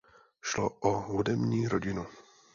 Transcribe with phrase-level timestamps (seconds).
[0.41, 2.05] Šlo o hudební rodinu.